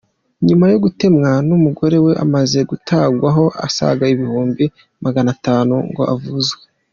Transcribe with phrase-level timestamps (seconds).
[0.47, 4.63] Nyuma yo gutemwa n’umugore we amaze gutangwaho asaga ibihumbi
[5.03, 6.61] magana atanu ngo avuzwe